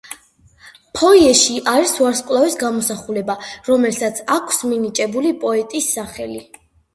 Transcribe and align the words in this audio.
ფოიეში 0.99 1.57
არის 1.71 1.93
ვარსკვლავის 2.03 2.55
გამოსახულება, 2.63 3.35
რომელსაც 3.73 4.23
აქვს 4.37 4.59
მინიჭებული 4.71 5.35
პოეტის 5.45 5.93
სახელი. 6.01 6.43